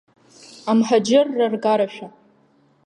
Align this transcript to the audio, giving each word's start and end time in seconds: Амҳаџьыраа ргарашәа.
Амҳаџьыраа 0.69 1.47
ргарашәа. 1.53 2.07